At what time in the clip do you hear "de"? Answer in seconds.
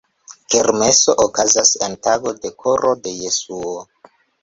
2.47-2.55, 3.07-3.17